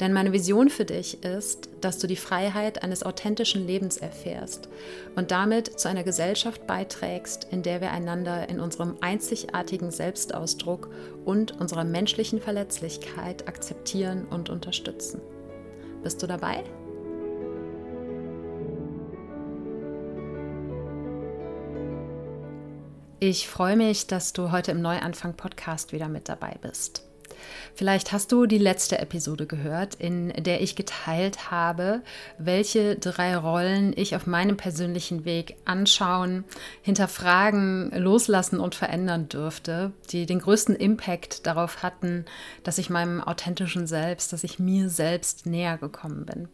[0.00, 4.68] Denn meine Vision für dich ist, dass du die Freiheit eines authentischen Lebens erfährst
[5.16, 10.90] und damit zu einer Gesellschaft beiträgst, in der wir einander in unserem einzigartigen Selbstausdruck
[11.24, 15.20] und unserer menschlichen Verletzlichkeit akzeptieren und unterstützen.
[16.02, 16.64] Bist du dabei?
[23.20, 27.11] Ich freue mich, dass du heute im Neuanfang Podcast wieder mit dabei bist.
[27.74, 32.02] Vielleicht hast du die letzte Episode gehört, in der ich geteilt habe,
[32.38, 36.44] welche drei Rollen ich auf meinem persönlichen Weg anschauen,
[36.82, 42.24] hinterfragen, loslassen und verändern dürfte, die den größten Impact darauf hatten,
[42.62, 46.48] dass ich meinem authentischen Selbst, dass ich mir selbst näher gekommen bin.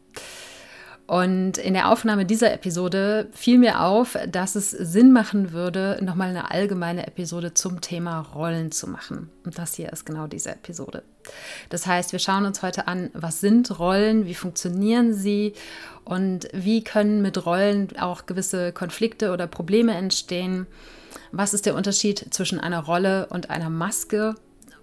[1.09, 6.29] Und in der Aufnahme dieser Episode fiel mir auf, dass es Sinn machen würde, nochmal
[6.29, 9.31] eine allgemeine Episode zum Thema Rollen zu machen.
[9.43, 11.03] Und das hier ist genau diese Episode.
[11.71, 15.55] Das heißt, wir schauen uns heute an, was sind Rollen, wie funktionieren sie
[16.05, 20.67] und wie können mit Rollen auch gewisse Konflikte oder Probleme entstehen.
[21.33, 24.35] Was ist der Unterschied zwischen einer Rolle und einer Maske?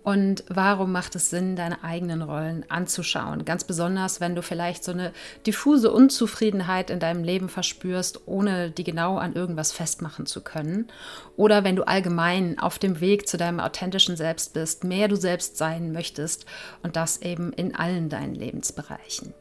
[0.05, 3.43] Und warum macht es Sinn, deine eigenen Rollen anzuschauen?
[3.43, 5.11] Ganz besonders, wenn du vielleicht so eine
[5.47, 10.89] diffuse Unzufriedenheit in deinem Leben verspürst, ohne die genau an irgendwas festmachen zu können.
[11.37, 15.57] Oder wenn du allgemein auf dem Weg zu deinem authentischen Selbst bist, mehr du selbst
[15.57, 16.45] sein möchtest
[16.83, 19.33] und das eben in allen deinen Lebensbereichen.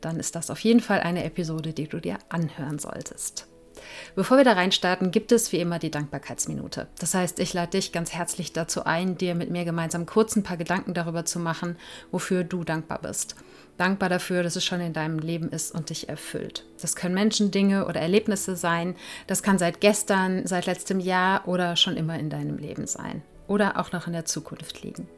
[0.00, 3.48] Dann ist das auf jeden Fall eine Episode, die du dir anhören solltest.
[4.14, 6.86] Bevor wir da reinstarten, gibt es wie immer die Dankbarkeitsminute.
[6.98, 10.42] Das heißt, ich lade dich ganz herzlich dazu ein, dir mit mir gemeinsam kurz ein
[10.42, 11.76] paar Gedanken darüber zu machen,
[12.10, 13.36] wofür du dankbar bist.
[13.76, 16.64] Dankbar dafür, dass es schon in deinem Leben ist und dich erfüllt.
[16.80, 18.94] Das können Menschen, Dinge oder Erlebnisse sein.
[19.26, 23.22] Das kann seit gestern, seit letztem Jahr oder schon immer in deinem Leben sein.
[23.48, 25.08] Oder auch noch in der Zukunft liegen.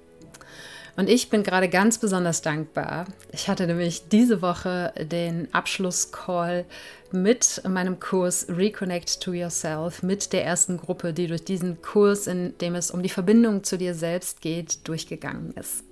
[0.97, 3.07] Und ich bin gerade ganz besonders dankbar.
[3.31, 6.65] Ich hatte nämlich diese Woche den Abschlusscall
[7.12, 12.57] mit meinem Kurs Reconnect to Yourself, mit der ersten Gruppe, die durch diesen Kurs, in
[12.59, 15.85] dem es um die Verbindung zu dir selbst geht, durchgegangen ist.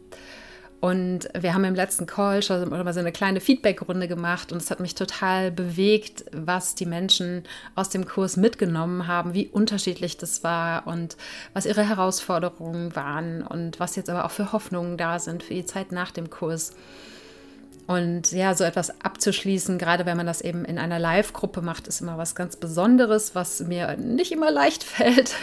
[0.84, 4.70] Und wir haben im letzten Call schon mal so eine kleine Feedback-Runde gemacht und es
[4.70, 10.44] hat mich total bewegt, was die Menschen aus dem Kurs mitgenommen haben, wie unterschiedlich das
[10.44, 11.16] war und
[11.54, 15.64] was ihre Herausforderungen waren und was jetzt aber auch für Hoffnungen da sind für die
[15.64, 16.74] Zeit nach dem Kurs.
[17.86, 22.02] Und ja, so etwas abzuschließen, gerade wenn man das eben in einer Live-Gruppe macht, ist
[22.02, 25.34] immer was ganz Besonderes, was mir nicht immer leicht fällt,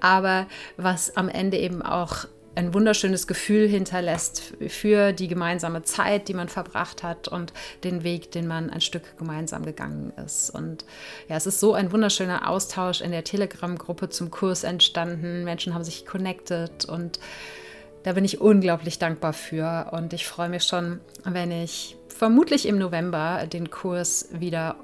[0.00, 2.26] aber was am Ende eben auch
[2.56, 7.52] ein wunderschönes Gefühl hinterlässt für die gemeinsame Zeit, die man verbracht hat und
[7.84, 10.50] den Weg, den man ein Stück gemeinsam gegangen ist.
[10.50, 10.86] Und
[11.28, 15.44] ja, es ist so ein wunderschöner Austausch in der Telegram-Gruppe zum Kurs entstanden.
[15.44, 17.20] Menschen haben sich connected und
[18.04, 19.88] da bin ich unglaublich dankbar für.
[19.92, 24.76] Und ich freue mich schon, wenn ich vermutlich im November den Kurs wieder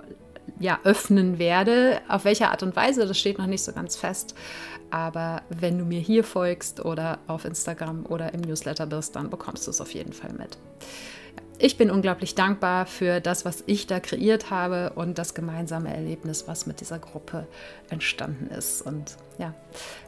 [0.60, 2.00] ja, öffnen werde.
[2.08, 4.34] Auf welche Art und Weise, das steht noch nicht so ganz fest.
[4.90, 9.66] Aber wenn du mir hier folgst oder auf Instagram oder im Newsletter bist, dann bekommst
[9.66, 10.58] du es auf jeden Fall mit.
[11.58, 16.48] Ich bin unglaublich dankbar für das, was ich da kreiert habe und das gemeinsame Erlebnis,
[16.48, 17.46] was mit dieser Gruppe
[17.88, 18.82] entstanden ist.
[18.82, 19.54] Und ja,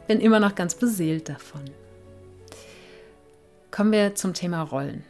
[0.05, 1.61] bin immer noch ganz beseelt davon.
[3.71, 5.03] Kommen wir zum Thema Rollen.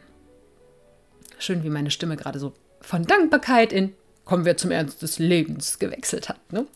[1.38, 3.92] Schön, wie meine Stimme gerade so von Dankbarkeit in
[4.26, 6.52] kommen wir zum Ernst des Lebens gewechselt hat.
[6.52, 6.66] Ne?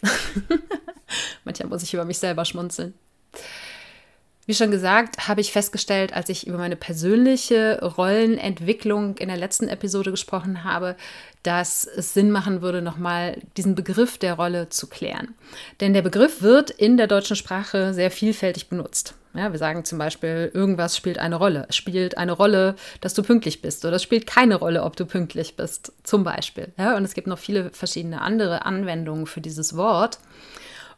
[1.45, 2.95] Manchmal muss ich über mich selber schmunzeln.
[4.51, 9.69] Wie schon gesagt, habe ich festgestellt, als ich über meine persönliche Rollenentwicklung in der letzten
[9.69, 10.97] Episode gesprochen habe,
[11.45, 15.37] dass es Sinn machen würde, nochmal diesen Begriff der Rolle zu klären.
[15.79, 19.15] Denn der Begriff wird in der deutschen Sprache sehr vielfältig benutzt.
[19.35, 21.67] Ja, wir sagen zum Beispiel, irgendwas spielt eine Rolle.
[21.69, 25.07] Es spielt eine Rolle, dass du pünktlich bist oder es spielt keine Rolle, ob du
[25.07, 26.73] pünktlich bist, zum Beispiel.
[26.77, 30.19] Ja, und es gibt noch viele verschiedene andere Anwendungen für dieses Wort.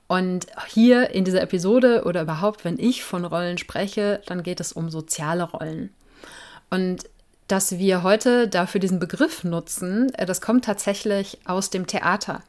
[0.06, 4.72] Und hier in dieser Episode oder überhaupt, wenn ich von Rollen spreche, dann geht es
[4.72, 5.90] um soziale Rollen.
[6.70, 7.04] Und
[7.48, 12.42] dass wir heute dafür diesen Begriff nutzen, äh, das kommt tatsächlich aus dem Theater.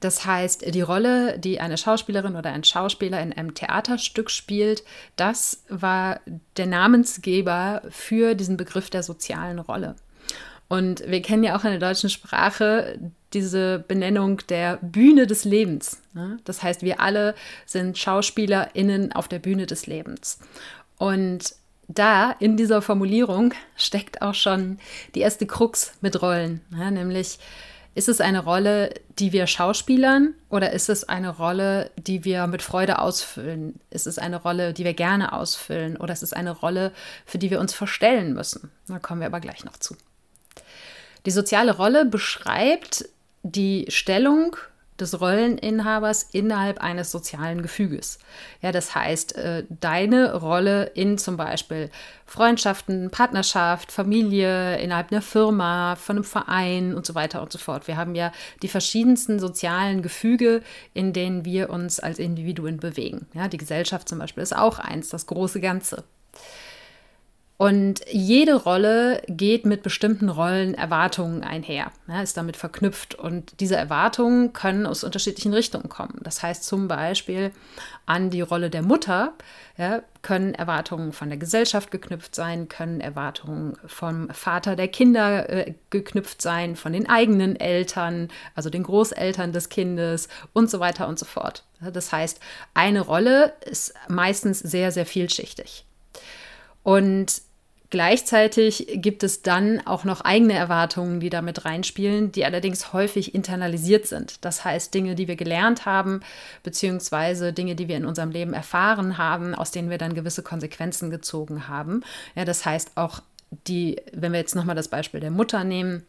[0.00, 4.84] Das heißt, die Rolle, die eine Schauspielerin oder ein Schauspieler in einem Theaterstück spielt,
[5.16, 6.20] das war
[6.56, 9.96] der Namensgeber für diesen Begriff der sozialen Rolle.
[10.68, 12.98] Und wir kennen ja auch in der deutschen Sprache
[13.34, 16.00] diese Benennung der Bühne des Lebens.
[16.14, 16.38] Ne?
[16.44, 17.34] Das heißt, wir alle
[17.66, 20.38] sind SchauspielerInnen auf der Bühne des Lebens.
[20.98, 21.54] Und
[21.88, 24.78] da in dieser Formulierung steckt auch schon
[25.14, 27.38] die erste Krux mit Rollen, ja, nämlich
[27.94, 32.62] ist es eine Rolle, die wir schauspielern oder ist es eine Rolle, die wir mit
[32.62, 33.80] Freude ausfüllen?
[33.90, 36.92] Ist es eine Rolle, die wir gerne ausfüllen oder ist es eine Rolle,
[37.26, 38.70] für die wir uns verstellen müssen?
[38.86, 39.96] Da kommen wir aber gleich noch zu.
[41.26, 43.08] Die soziale Rolle beschreibt
[43.52, 44.56] die Stellung
[44.98, 48.18] des Rolleninhabers innerhalb eines sozialen Gefüges.
[48.62, 51.90] Ja, das heißt, äh, deine Rolle in zum Beispiel
[52.26, 57.86] Freundschaften, Partnerschaft, Familie, innerhalb einer Firma, von einem Verein und so weiter und so fort.
[57.86, 60.62] Wir haben ja die verschiedensten sozialen Gefüge,
[60.94, 63.26] in denen wir uns als Individuen bewegen.
[63.34, 66.02] Ja, die Gesellschaft zum Beispiel ist auch eins, das große Ganze.
[67.58, 73.16] Und jede Rolle geht mit bestimmten Rollenerwartungen einher, ja, ist damit verknüpft.
[73.16, 76.20] Und diese Erwartungen können aus unterschiedlichen Richtungen kommen.
[76.22, 77.50] Das heißt zum Beispiel
[78.06, 79.32] an die Rolle der Mutter
[79.76, 85.74] ja, können Erwartungen von der Gesellschaft geknüpft sein, können Erwartungen vom Vater der Kinder äh,
[85.90, 91.18] geknüpft sein, von den eigenen Eltern, also den Großeltern des Kindes und so weiter und
[91.18, 91.64] so fort.
[91.80, 92.38] Das heißt,
[92.74, 95.84] eine Rolle ist meistens sehr, sehr vielschichtig.
[96.84, 97.47] Und
[97.90, 104.06] Gleichzeitig gibt es dann auch noch eigene Erwartungen, die damit reinspielen, die allerdings häufig internalisiert
[104.06, 104.44] sind.
[104.44, 106.20] Das heißt, Dinge, die wir gelernt haben,
[106.62, 111.10] beziehungsweise Dinge, die wir in unserem Leben erfahren haben, aus denen wir dann gewisse Konsequenzen
[111.10, 112.02] gezogen haben.
[112.34, 113.22] Ja, das heißt auch
[113.66, 116.04] die, wenn wir jetzt nochmal das Beispiel der Mutter nehmen,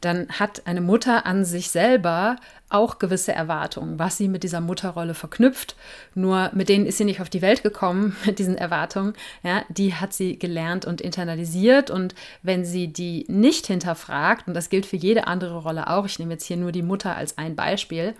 [0.00, 2.36] dann hat eine Mutter an sich selber
[2.70, 5.74] auch gewisse Erwartungen, was sie mit dieser Mutterrolle verknüpft.
[6.14, 9.14] Nur mit denen ist sie nicht auf die Welt gekommen, mit diesen Erwartungen.
[9.42, 11.90] Ja, die hat sie gelernt und internalisiert.
[11.90, 16.18] Und wenn sie die nicht hinterfragt, und das gilt für jede andere Rolle auch, ich
[16.18, 18.14] nehme jetzt hier nur die Mutter als ein Beispiel,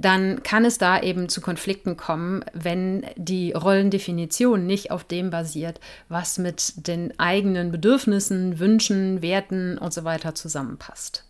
[0.00, 5.78] dann kann es da eben zu Konflikten kommen, wenn die Rollendefinition nicht auf dem basiert,
[6.08, 11.24] was mit den eigenen Bedürfnissen, Wünschen, Werten und so weiter zusammenpasst.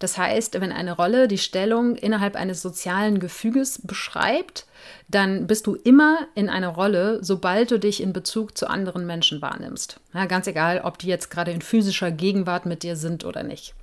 [0.00, 4.66] Das heißt, wenn eine Rolle die Stellung innerhalb eines sozialen Gefüges beschreibt,
[5.08, 9.40] dann bist du immer in einer Rolle, sobald du dich in Bezug zu anderen Menschen
[9.40, 10.00] wahrnimmst.
[10.12, 13.74] Ja, ganz egal, ob die jetzt gerade in physischer Gegenwart mit dir sind oder nicht.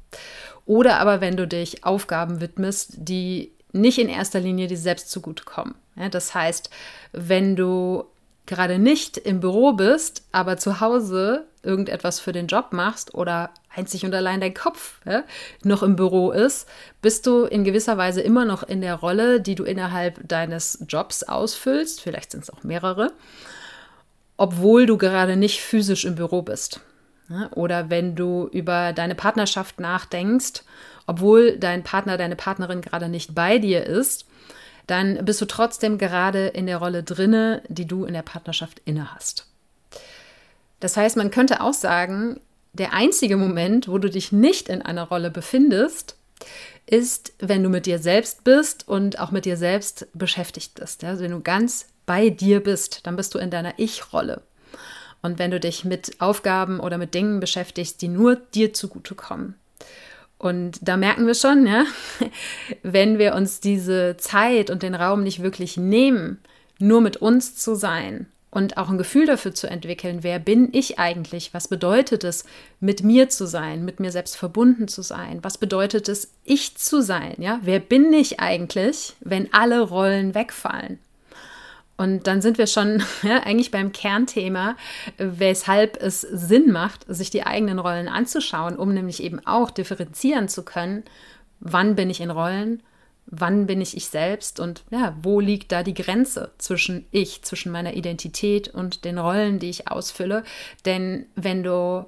[0.65, 5.75] Oder aber wenn du dich Aufgaben widmest, die nicht in erster Linie dir selbst zugutekommen.
[5.95, 6.69] Ja, das heißt,
[7.12, 8.06] wenn du
[8.45, 14.06] gerade nicht im Büro bist, aber zu Hause irgendetwas für den Job machst oder einzig
[14.06, 15.24] und allein dein Kopf ja,
[15.63, 16.68] noch im Büro ist,
[17.01, 21.24] bist du in gewisser Weise immer noch in der Rolle, die du innerhalb deines Jobs
[21.24, 22.01] ausfüllst.
[22.01, 23.13] Vielleicht sind es auch mehrere,
[24.36, 26.81] obwohl du gerade nicht physisch im Büro bist.
[27.29, 27.49] Ne?
[27.55, 30.63] Oder wenn du über deine Partnerschaft nachdenkst,
[31.07, 34.25] obwohl dein Partner, deine Partnerin gerade nicht bei dir ist,
[34.87, 39.13] dann bist du trotzdem gerade in der Rolle drinne, die du in der Partnerschaft inne
[39.13, 39.47] hast.
[40.80, 42.42] Das heißt, man könnte auch sagen,
[42.73, 46.18] der einzige Moment, wo du dich nicht in einer Rolle befindest,
[46.85, 51.03] ist, wenn du mit dir selbst bist und auch mit dir selbst beschäftigt bist.
[51.03, 54.42] Also wenn du ganz bei dir bist, dann bist du in deiner Ich-Rolle.
[55.23, 59.56] Und wenn du dich mit Aufgaben oder mit Dingen beschäftigst, die nur dir zugutekommen.
[60.37, 61.85] Und da merken wir schon, ja,
[62.83, 66.39] wenn wir uns diese Zeit und den Raum nicht wirklich nehmen,
[66.77, 70.99] nur mit uns zu sein und auch ein Gefühl dafür zu entwickeln, wer bin ich
[70.99, 71.53] eigentlich?
[71.53, 72.44] Was bedeutet es,
[72.81, 75.39] mit mir zu sein, mit mir selbst verbunden zu sein?
[75.42, 77.35] Was bedeutet es, ich zu sein?
[77.37, 80.99] Ja, wer bin ich eigentlich, wenn alle Rollen wegfallen?
[82.04, 84.76] Und dann sind wir schon ja, eigentlich beim Kernthema,
[85.18, 90.64] weshalb es Sinn macht, sich die eigenen Rollen anzuschauen, um nämlich eben auch differenzieren zu
[90.64, 91.04] können,
[91.62, 92.83] wann bin ich in Rollen,
[93.26, 97.72] wann bin ich ich selbst und ja, wo liegt da die Grenze zwischen ich, zwischen
[97.72, 100.44] meiner Identität und den Rollen, die ich ausfülle.
[100.86, 102.06] Denn wenn du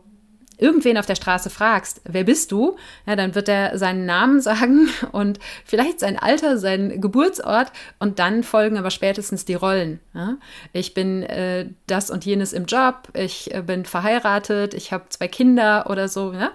[0.57, 4.89] irgendwen auf der Straße fragst, wer bist du, ja, dann wird er seinen Namen sagen
[5.11, 9.99] und vielleicht sein Alter, sein Geburtsort und dann folgen aber spätestens die Rollen.
[10.13, 10.37] Ja.
[10.73, 15.27] Ich bin äh, das und jenes im Job, ich äh, bin verheiratet, ich habe zwei
[15.27, 16.33] Kinder oder so.
[16.33, 16.51] Ja.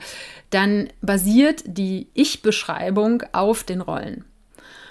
[0.51, 4.25] Dann basiert die Ich-Beschreibung auf den Rollen.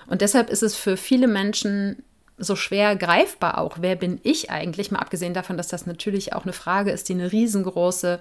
[0.08, 2.04] Und deshalb ist es für viele Menschen
[2.40, 6.44] so schwer greifbar auch, wer bin ich eigentlich, mal abgesehen davon, dass das natürlich auch
[6.44, 8.20] eine Frage ist, die eine riesengroße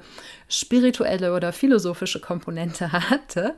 [0.49, 3.55] spirituelle oder philosophische Komponente hatte.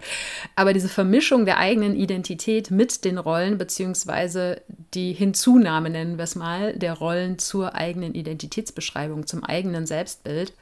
[0.56, 4.62] Aber diese Vermischung der eigenen Identität mit den Rollen, beziehungsweise
[4.94, 10.52] die Hinzunahme, nennen wir es mal, der Rollen zur eigenen Identitätsbeschreibung, zum eigenen Selbstbild,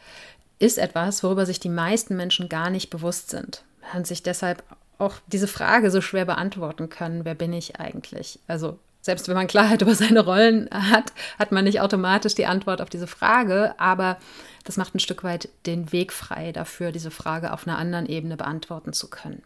[0.58, 3.62] ist etwas, worüber sich die meisten Menschen gar nicht bewusst sind
[3.94, 4.62] und sich deshalb
[4.98, 8.40] auch diese Frage so schwer beantworten können, wer bin ich eigentlich?
[8.48, 12.80] Also selbst wenn man Klarheit über seine Rollen hat, hat man nicht automatisch die Antwort
[12.80, 14.18] auf diese Frage, aber
[14.64, 18.36] das macht ein Stück weit den Weg frei dafür, diese Frage auf einer anderen Ebene
[18.36, 19.42] beantworten zu können.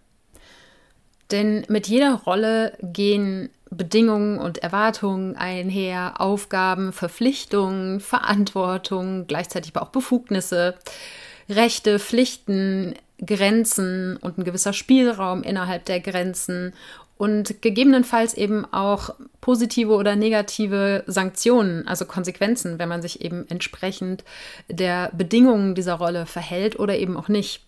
[1.31, 9.91] Denn mit jeder Rolle gehen Bedingungen und Erwartungen einher, Aufgaben, Verpflichtungen, Verantwortung, gleichzeitig aber auch
[9.91, 10.75] Befugnisse,
[11.49, 12.95] Rechte, Pflichten,
[13.25, 16.75] Grenzen und ein gewisser Spielraum innerhalb der Grenzen
[17.23, 24.25] und gegebenenfalls eben auch positive oder negative Sanktionen, also Konsequenzen, wenn man sich eben entsprechend
[24.69, 27.65] der Bedingungen dieser Rolle verhält oder eben auch nicht.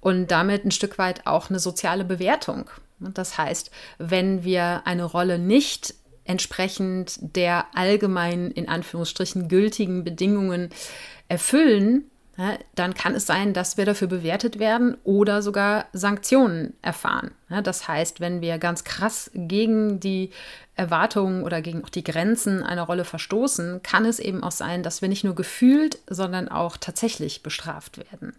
[0.00, 2.70] Und damit ein Stück weit auch eine soziale Bewertung.
[2.98, 5.94] Das heißt, wenn wir eine Rolle nicht
[6.24, 10.70] entsprechend der allgemein in Anführungsstrichen gültigen Bedingungen
[11.28, 12.10] erfüllen,
[12.74, 17.30] dann kann es sein, dass wir dafür bewertet werden oder sogar Sanktionen erfahren.
[17.62, 20.30] Das heißt, wenn wir ganz krass gegen die
[20.74, 25.00] Erwartungen oder gegen auch die Grenzen einer Rolle verstoßen, kann es eben auch sein, dass
[25.00, 28.34] wir nicht nur gefühlt, sondern auch tatsächlich bestraft werden.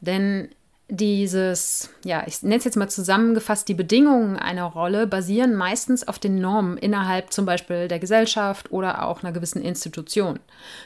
[0.00, 0.50] Denn
[0.90, 6.18] dieses, ja, ich nenne es jetzt mal zusammengefasst, die Bedingungen einer Rolle basieren meistens auf
[6.18, 10.40] den Normen innerhalb zum Beispiel der Gesellschaft oder auch einer gewissen Institution.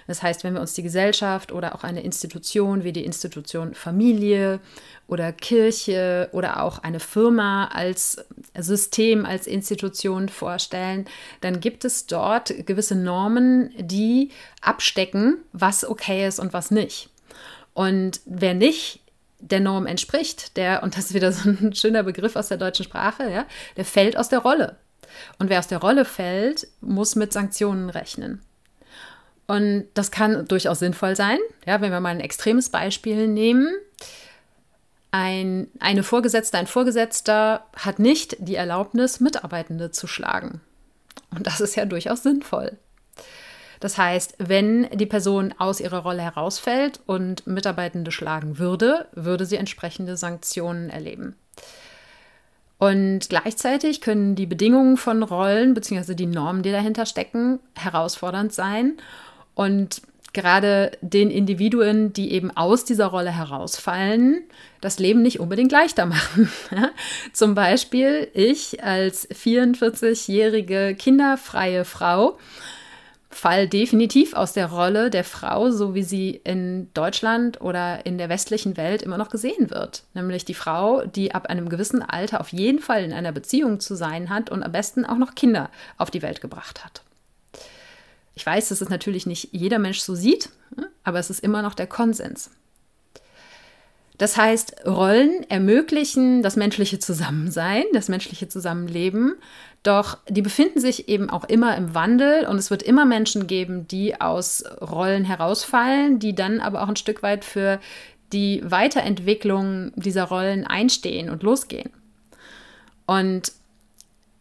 [0.07, 4.61] Das heißt, wenn wir uns die Gesellschaft oder auch eine Institution wie die Institution Familie
[5.09, 8.25] oder Kirche oder auch eine Firma als
[8.59, 11.07] System, als Institution vorstellen,
[11.41, 14.31] dann gibt es dort gewisse Normen, die
[14.61, 17.09] abstecken, was okay ist und was nicht.
[17.73, 19.01] Und wer nicht
[19.51, 22.85] der Norm entspricht, der, und das ist wieder so ein schöner Begriff aus der deutschen
[22.85, 23.47] Sprache, ja,
[23.77, 24.77] der fällt aus der Rolle.
[25.39, 28.41] Und wer aus der Rolle fällt, muss mit Sanktionen rechnen.
[29.47, 31.39] Und das kann durchaus sinnvoll sein.
[31.67, 33.69] Ja, wenn wir mal ein extremes Beispiel nehmen.
[35.11, 40.61] Ein, eine Vorgesetzte, ein Vorgesetzter hat nicht die Erlaubnis, Mitarbeitende zu schlagen.
[41.31, 42.79] Und das ist ja durchaus sinnvoll.
[43.85, 49.57] Das heißt, wenn die Person aus ihrer Rolle herausfällt und Mitarbeitende schlagen würde, würde sie
[49.57, 51.37] entsprechende Sanktionen erleben.
[52.79, 56.15] Und gleichzeitig können die Bedingungen von Rollen bzw.
[56.15, 58.95] die Normen, die dahinter stecken, herausfordernd sein
[59.55, 60.01] und
[60.33, 64.45] gerade den Individuen, die eben aus dieser Rolle herausfallen,
[64.81, 66.49] das Leben nicht unbedingt leichter machen.
[67.35, 72.39] Zum Beispiel ich als 44-jährige kinderfreie Frau
[73.35, 78.29] Fall definitiv aus der Rolle der Frau, so wie sie in Deutschland oder in der
[78.29, 80.05] westlichen Welt immer noch gesehen wird.
[80.15, 83.97] Nämlich die Frau, die ab einem gewissen Alter auf jeden Fall in einer Beziehung zu
[83.97, 87.03] sein hat und am besten auch noch Kinder auf die Welt gebracht hat.
[88.35, 90.51] Ich weiß, dass es natürlich nicht jeder Mensch so sieht,
[91.03, 92.51] aber es ist immer noch der Konsens.
[94.17, 99.35] Das heißt, Rollen ermöglichen das menschliche Zusammensein, das menschliche Zusammenleben,
[99.85, 103.87] doch die befinden sich eben auch immer im Wandel und es wird immer Menschen geben,
[103.87, 107.79] die aus Rollen herausfallen, die dann aber auch ein Stück weit für
[108.33, 111.91] die Weiterentwicklung dieser Rollen einstehen und losgehen.
[113.07, 113.53] Und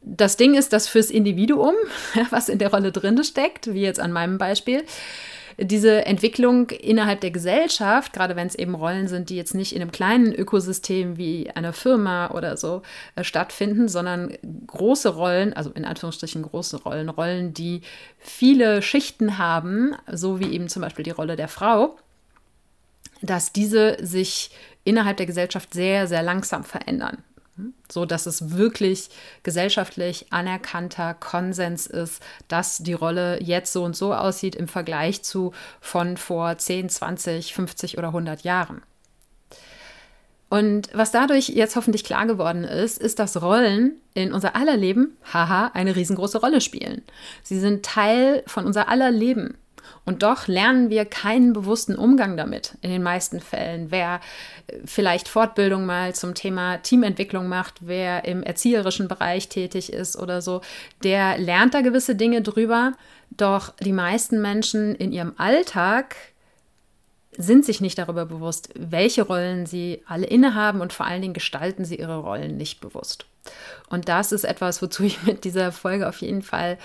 [0.01, 1.75] das Ding ist, dass fürs Individuum,
[2.29, 4.83] was in der Rolle drin steckt, wie jetzt an meinem Beispiel,
[5.57, 9.81] diese Entwicklung innerhalb der Gesellschaft, gerade wenn es eben Rollen sind, die jetzt nicht in
[9.81, 12.81] einem kleinen Ökosystem wie einer Firma oder so
[13.15, 14.33] äh, stattfinden, sondern
[14.67, 17.81] große Rollen, also in Anführungsstrichen große Rollen, Rollen, die
[18.17, 21.97] viele Schichten haben, so wie eben zum Beispiel die Rolle der Frau,
[23.21, 24.51] dass diese sich
[24.83, 27.23] innerhalb der Gesellschaft sehr, sehr langsam verändern
[27.91, 29.09] so dass es wirklich
[29.43, 35.51] gesellschaftlich anerkannter Konsens ist, dass die Rolle jetzt so und so aussieht im Vergleich zu
[35.79, 38.81] von vor 10, 20, 50 oder 100 Jahren.
[40.49, 45.17] Und was dadurch jetzt hoffentlich klar geworden ist, ist, dass Rollen in unser aller Leben,
[45.33, 47.01] haha, eine riesengroße Rolle spielen.
[47.41, 49.57] Sie sind Teil von unser aller Leben.
[50.05, 53.91] Und doch lernen wir keinen bewussten Umgang damit in den meisten Fällen.
[53.91, 54.19] Wer
[54.67, 60.41] äh, vielleicht Fortbildung mal zum Thema Teamentwicklung macht, wer im erzieherischen Bereich tätig ist oder
[60.41, 60.61] so,
[61.03, 62.93] der lernt da gewisse Dinge drüber.
[63.31, 66.15] Doch die meisten Menschen in ihrem Alltag
[67.37, 71.85] sind sich nicht darüber bewusst, welche Rollen sie alle innehaben und vor allen Dingen gestalten
[71.85, 73.25] sie ihre Rollen nicht bewusst.
[73.89, 76.77] Und das ist etwas, wozu ich mit dieser Folge auf jeden Fall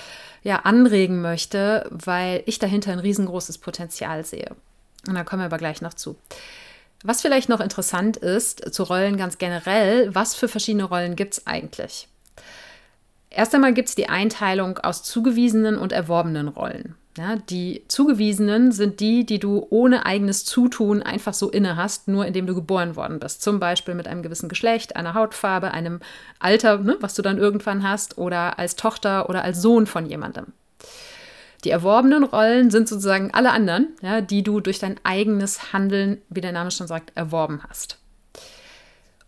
[0.42, 4.54] ja anregen möchte, weil ich dahinter ein riesengroßes Potenzial sehe.
[5.06, 6.16] Und da kommen wir aber gleich noch zu.
[7.04, 11.46] Was vielleicht noch interessant ist zu Rollen ganz generell, was für verschiedene Rollen gibt es
[11.46, 12.08] eigentlich?
[13.30, 16.96] Erst einmal gibt es die Einteilung aus zugewiesenen und erworbenen Rollen.
[17.18, 22.24] Ja, die zugewiesenen sind die, die du ohne eigenes Zutun einfach so inne hast, nur
[22.24, 23.42] indem du geboren worden bist.
[23.42, 25.98] Zum Beispiel mit einem gewissen Geschlecht, einer Hautfarbe, einem
[26.38, 30.52] Alter, ne, was du dann irgendwann hast, oder als Tochter oder als Sohn von jemandem.
[31.64, 36.40] Die erworbenen Rollen sind sozusagen alle anderen, ja, die du durch dein eigenes Handeln, wie
[36.40, 37.98] der Name schon sagt, erworben hast.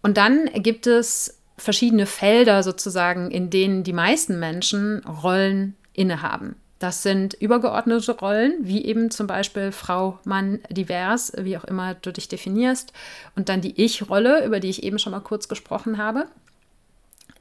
[0.00, 6.54] Und dann gibt es verschiedene Felder sozusagen, in denen die meisten Menschen Rollen innehaben.
[6.80, 12.10] Das sind übergeordnete Rollen, wie eben zum Beispiel Frau, Mann, divers, wie auch immer du
[12.10, 12.94] dich definierst.
[13.36, 16.26] Und dann die Ich-Rolle, über die ich eben schon mal kurz gesprochen habe,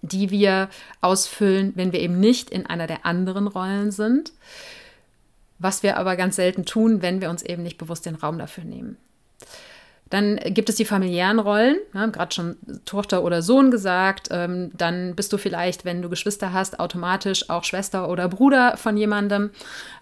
[0.02, 0.70] die wir
[1.00, 4.34] ausfüllen, wenn wir eben nicht in einer der anderen Rollen sind.
[5.58, 8.66] Was wir aber ganz selten tun, wenn wir uns eben nicht bewusst den Raum dafür
[8.66, 8.98] nehmen.
[10.10, 14.30] Dann gibt es die familiären Rollen, ne, gerade schon Tochter oder Sohn gesagt.
[14.32, 18.98] Ähm, dann bist du vielleicht, wenn du Geschwister hast, automatisch auch Schwester oder Bruder von
[18.98, 19.52] jemandem.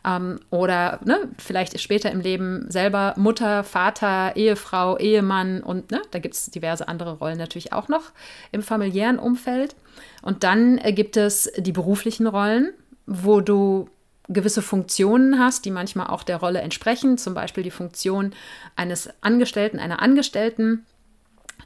[0.06, 6.20] Ähm, oder ne, vielleicht später im Leben selber Mutter, Vater, Ehefrau, Ehemann und ne, da
[6.20, 8.12] gibt es diverse andere Rollen natürlich auch noch
[8.52, 9.76] im familiären Umfeld.
[10.22, 12.70] Und dann äh, gibt es die beruflichen Rollen,
[13.06, 13.90] wo du
[14.30, 18.34] gewisse Funktionen hast, die manchmal auch der Rolle entsprechen, zum Beispiel die Funktion
[18.76, 20.86] eines Angestellten, einer Angestellten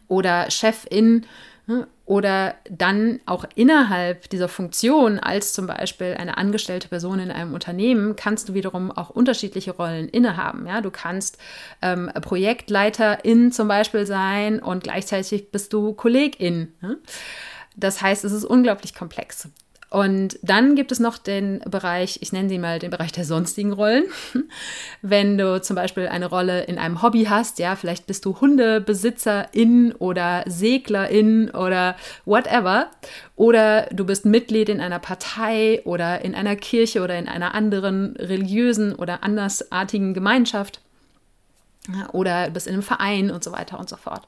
[0.08, 1.25] oder Chefin
[1.68, 7.53] ne, oder dann auch innerhalb dieser Funktion als zum Beispiel eine angestellte Person in einem
[7.53, 10.68] Unternehmen kannst du wiederum auch unterschiedliche Rollen innehaben.
[10.68, 11.38] Ja, du kannst
[11.82, 16.74] ähm, Projektleiterin zum Beispiel sein und gleichzeitig bist du Kollegin.
[16.82, 16.98] Ne?
[17.77, 19.48] Das heißt, es ist unglaublich komplex.
[19.91, 23.74] Und dann gibt es noch den Bereich, ich nenne sie mal den Bereich der sonstigen
[23.74, 24.05] Rollen.
[25.01, 29.94] Wenn du zum Beispiel eine Rolle in einem Hobby hast, ja, vielleicht bist du Hundebesitzerin
[30.00, 32.89] oder Seglerin oder whatever.
[33.35, 38.16] Oder du bist Mitglied in einer Partei oder in einer Kirche oder in einer anderen
[38.16, 40.79] religiösen oder andersartigen Gemeinschaft.
[42.13, 44.25] Oder bist in einem Verein und so weiter und so fort.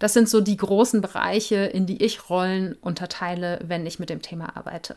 [0.00, 4.22] Das sind so die großen Bereiche, in die ich Rollen unterteile, wenn ich mit dem
[4.22, 4.96] Thema arbeite.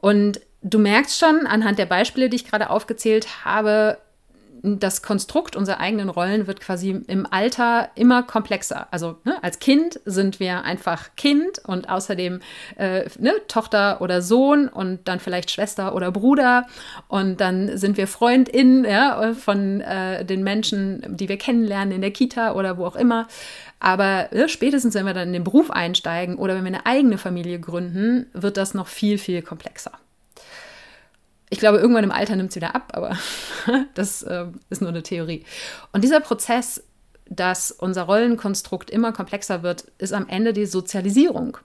[0.00, 3.98] Und du merkst schon anhand der Beispiele, die ich gerade aufgezählt habe,
[4.62, 8.88] das Konstrukt unserer eigenen Rollen wird quasi im Alter immer komplexer.
[8.90, 12.40] Also ne, als Kind sind wir einfach Kind und außerdem
[12.76, 16.66] äh, ne, Tochter oder Sohn und dann vielleicht Schwester oder Bruder
[17.08, 22.10] und dann sind wir Freundin ja, von äh, den Menschen, die wir kennenlernen in der
[22.10, 23.28] Kita oder wo auch immer.
[23.80, 27.18] Aber ne, spätestens, wenn wir dann in den Beruf einsteigen oder wenn wir eine eigene
[27.18, 29.92] Familie gründen, wird das noch viel, viel komplexer.
[31.50, 33.16] Ich glaube, irgendwann im Alter nimmt es wieder ab, aber
[33.94, 35.44] das äh, ist nur eine Theorie.
[35.92, 36.82] Und dieser Prozess,
[37.30, 41.58] dass unser Rollenkonstrukt immer komplexer wird, ist am Ende die Sozialisierung.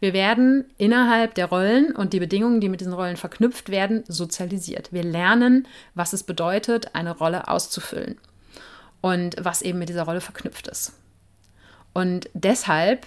[0.00, 4.92] Wir werden innerhalb der Rollen und die Bedingungen, die mit diesen Rollen verknüpft werden, sozialisiert.
[4.92, 8.16] Wir lernen, was es bedeutet, eine Rolle auszufüllen
[9.00, 10.92] und was eben mit dieser Rolle verknüpft ist.
[11.92, 13.06] Und deshalb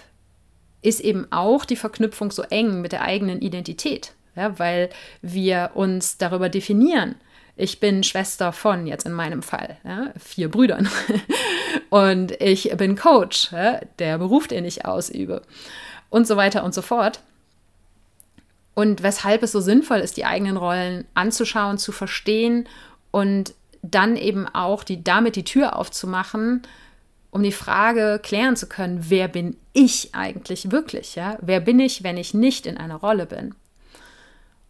[0.82, 4.90] ist eben auch die Verknüpfung so eng mit der eigenen Identität ja, weil
[5.20, 7.16] wir uns darüber definieren.
[7.54, 10.88] Ich bin Schwester von, jetzt in meinem Fall, ja, vier Brüdern.
[11.90, 15.42] und ich bin Coach, ja, der Beruf, den ich ausübe.
[16.08, 17.20] Und so weiter und so fort.
[18.74, 22.66] Und weshalb es so sinnvoll ist, die eigenen Rollen anzuschauen, zu verstehen
[23.10, 26.62] und dann eben auch die, damit die Tür aufzumachen,
[27.32, 31.16] um die Frage klären zu können, wer bin ich eigentlich wirklich?
[31.16, 31.38] Ja?
[31.40, 33.54] Wer bin ich, wenn ich nicht in einer Rolle bin?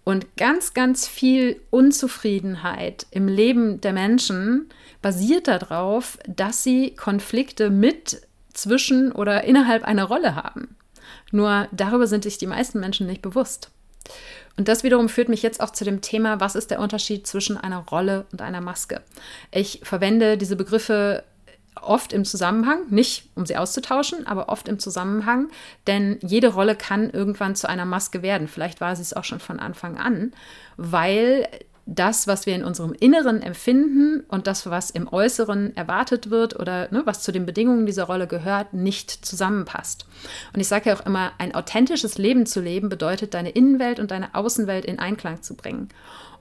[0.05, 4.69] Und ganz, ganz viel Unzufriedenheit im Leben der Menschen
[5.03, 8.23] basiert darauf, dass sie Konflikte mit,
[8.55, 10.77] zwischen oder innerhalb einer Rolle haben.
[11.33, 13.71] Nur darüber sind sich die meisten Menschen nicht bewusst.
[14.57, 17.57] Und das wiederum führt mich jetzt auch zu dem Thema, was ist der Unterschied zwischen
[17.57, 19.01] einer Rolle und einer Maske?
[19.51, 21.25] Ich verwende diese Begriffe
[21.81, 25.49] oft im Zusammenhang, nicht um sie auszutauschen, aber oft im Zusammenhang,
[25.87, 28.49] denn jede Rolle kann irgendwann zu einer Maske werden.
[28.49, 30.33] Vielleicht war sie es auch schon von Anfang an,
[30.77, 31.49] weil
[31.87, 36.89] das, was wir in unserem Inneren empfinden und das, was im Äußeren erwartet wird oder
[36.93, 40.07] ne, was zu den Bedingungen dieser Rolle gehört, nicht zusammenpasst.
[40.53, 44.13] Und ich sage ja auch immer, ein authentisches Leben zu leben bedeutet, deine Innenwelt und
[44.13, 45.89] deine Außenwelt in Einklang zu bringen.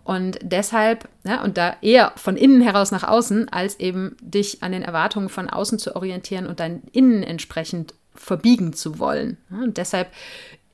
[0.04, 4.72] Und deshalb, ja, und da eher von innen heraus nach außen, als eben dich an
[4.72, 9.38] den Erwartungen von außen zu orientieren und dein Innen entsprechend verbiegen zu wollen.
[9.50, 10.12] Und deshalb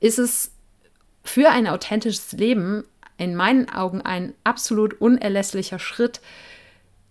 [0.00, 0.52] ist es
[1.22, 2.84] für ein authentisches Leben
[3.18, 6.20] in meinen Augen ein absolut unerlässlicher Schritt,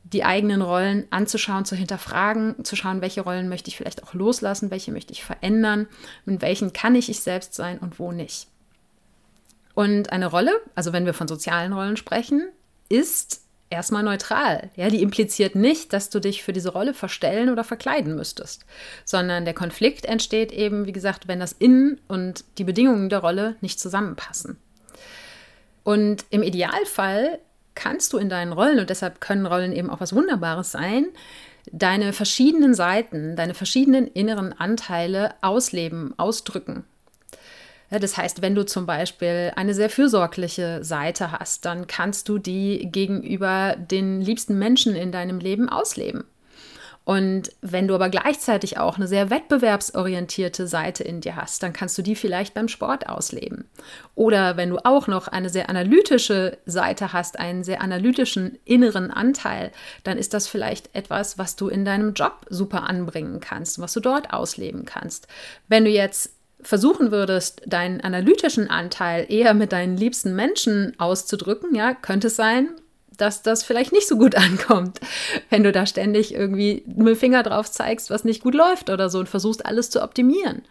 [0.04, 4.72] die eigenen Rollen anzuschauen, zu hinterfragen, zu schauen, welche Rollen möchte ich vielleicht auch loslassen,
[4.72, 5.88] welche möchte ich verändern,
[6.26, 8.48] mit welchen kann ich ich selbst sein und wo nicht.
[9.78, 12.50] Und eine Rolle, also wenn wir von sozialen Rollen sprechen,
[12.90, 14.72] ist erstmal neutral.
[14.76, 18.66] Ja, die impliziert nicht, dass du dich für diese Rolle verstellen oder verkleiden müsstest,
[19.06, 23.56] sondern der Konflikt entsteht eben, wie gesagt, wenn das Innen und die Bedingungen der Rolle
[23.62, 24.58] nicht zusammenpassen.
[25.84, 27.38] Und im Idealfall
[27.76, 31.06] kannst du in deinen Rollen, und deshalb können Rollen eben auch was Wunderbares sein,
[31.72, 36.84] deine verschiedenen Seiten, deine verschiedenen inneren Anteile ausleben, ausdrücken.
[37.90, 42.90] Das heißt, wenn du zum Beispiel eine sehr fürsorgliche Seite hast, dann kannst du die
[42.92, 46.26] gegenüber den liebsten Menschen in deinem Leben ausleben.
[47.08, 51.98] Und wenn du aber gleichzeitig auch eine sehr wettbewerbsorientierte Seite in dir hast, dann kannst
[51.98, 53.70] du die vielleicht beim Sport ausleben.
[54.14, 59.72] Oder wenn du auch noch eine sehr analytische Seite hast, einen sehr analytischen inneren Anteil,
[60.04, 64.02] dann ist das vielleicht etwas, was du in deinem Job super anbringen kannst, was du
[64.02, 65.30] dort ausleben kannst.
[65.70, 71.94] Wenn du jetzt versuchen würdest, deinen analytischen Anteil eher mit deinen liebsten Menschen auszudrücken, ja,
[71.94, 72.70] könnte es sein,
[73.18, 75.00] dass das vielleicht nicht so gut ankommt,
[75.50, 79.10] wenn du da ständig irgendwie mit dem Finger drauf zeigst, was nicht gut läuft oder
[79.10, 80.64] so und versuchst alles zu optimieren.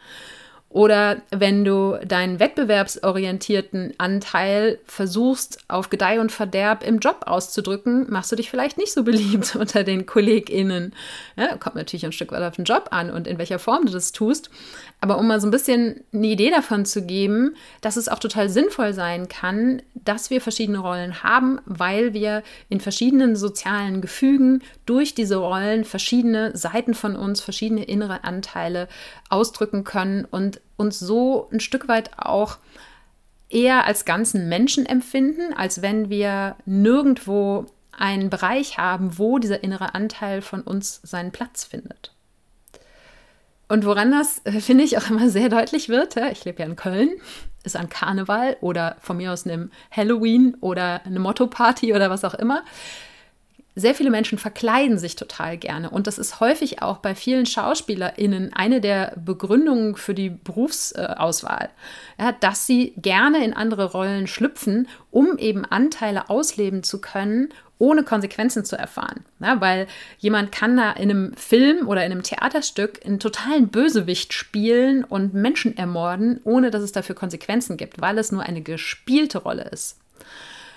[0.69, 8.31] Oder wenn du deinen wettbewerbsorientierten Anteil versuchst, auf Gedeih und Verderb im Job auszudrücken, machst
[8.33, 10.93] du dich vielleicht nicht so beliebt unter den KollegInnen.
[11.37, 13.93] Ja, kommt natürlich ein Stück weit auf den Job an und in welcher Form du
[13.93, 14.51] das tust.
[15.01, 18.49] Aber um mal so ein bisschen eine Idee davon zu geben, dass es auch total
[18.49, 25.15] sinnvoll sein kann, dass wir verschiedene Rollen haben, weil wir in verschiedenen sozialen Gefügen durch
[25.15, 28.89] diese Rollen verschiedene Seiten von uns, verschiedene innere Anteile
[29.29, 32.59] ausdrücken können und uns so ein Stück weit auch
[33.49, 39.95] eher als ganzen Menschen empfinden, als wenn wir nirgendwo einen Bereich haben, wo dieser innere
[39.95, 42.13] Anteil von uns seinen Platz findet.
[43.69, 46.67] Und woran das, äh, finde ich, auch immer sehr deutlich wird, ja, ich lebe ja
[46.67, 47.11] in Köln,
[47.65, 52.35] ist an Karneval oder von mir aus einem Halloween oder eine Motto-Party oder was auch
[52.35, 52.63] immer.
[53.79, 55.91] Sehr viele Menschen verkleiden sich total gerne.
[55.91, 61.69] Und das ist häufig auch bei vielen SchauspielerInnen eine der Begründungen für die Berufsauswahl,
[62.19, 68.03] ja, dass sie gerne in andere Rollen schlüpfen, um eben Anteile ausleben zu können ohne
[68.05, 69.25] Konsequenzen zu erfahren.
[69.41, 69.87] Ja, weil
[70.19, 75.35] jemand kann da in einem Film oder in einem Theaterstück einen totalen Bösewicht spielen und
[75.35, 79.99] Menschen ermorden, ohne dass es dafür Konsequenzen gibt, weil es nur eine gespielte Rolle ist.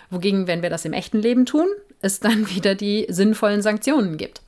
[0.09, 1.67] Wogegen, wenn wir das im echten Leben tun,
[2.01, 4.41] es dann wieder die sinnvollen Sanktionen gibt.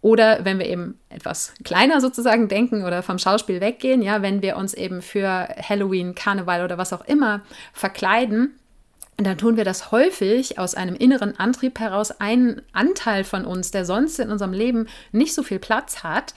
[0.00, 4.56] Oder wenn wir eben etwas kleiner sozusagen denken oder vom Schauspiel weggehen, ja, wenn wir
[4.56, 7.40] uns eben für Halloween, Karneval oder was auch immer
[7.72, 8.54] verkleiden,
[9.16, 13.84] dann tun wir das häufig aus einem inneren Antrieb heraus, einen Anteil von uns, der
[13.84, 16.34] sonst in unserem Leben nicht so viel Platz hat,